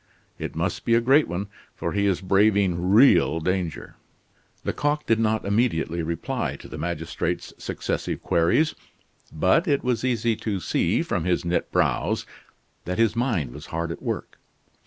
[0.39, 3.97] It must be a great one, for he is braving real danger!"
[4.65, 8.73] Lecoq did not immediately reply to the magistrate's successive queries,
[9.31, 12.25] but it was easy to see from his knit brows
[12.85, 14.39] that his mind was hard at work.